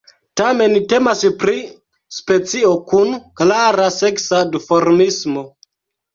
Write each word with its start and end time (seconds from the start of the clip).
Tamen 0.39 0.71
temas 0.93 1.19
pri 1.43 1.57
specio 2.21 2.73
kun 2.93 3.13
klara 3.43 3.93
seksa 3.99 4.41
duformismo. 4.57 5.47